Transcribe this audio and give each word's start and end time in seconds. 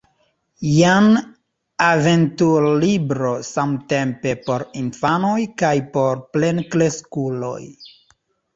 Jen 0.67 1.09
aventur-libro 1.87 3.35
samtempe 3.51 4.33
por 4.49 4.67
infanoj 4.81 5.37
kaj 5.63 5.75
por 5.99 6.27
plenkreskuloj. 6.35 7.63